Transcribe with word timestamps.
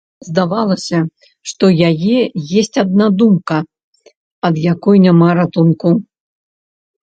Здавалася, 0.27 0.97
што 1.51 1.65
яе 1.89 2.19
есць 2.61 2.81
адна 2.85 3.11
думка, 3.19 3.57
ад 4.51 4.55
якой 4.73 4.97
няма 5.07 5.29
ратунку. 5.45 5.89